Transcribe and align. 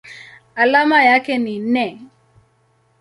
Alama 0.55 1.03
yake 1.03 1.37
ni 1.37 1.59
Ne. 1.59 2.01